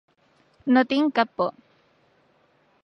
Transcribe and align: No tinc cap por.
No 0.77 0.83
tinc 0.93 1.13
cap 1.21 1.37
por. 1.43 1.53